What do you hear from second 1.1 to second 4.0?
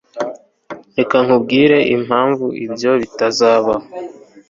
nkubwire impamvu ibyo bitazabaho